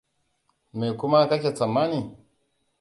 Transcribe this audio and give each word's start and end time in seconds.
Me 0.77 0.87
kuma 0.99 1.29
kake 1.29 1.49
tsammani? 1.57 1.99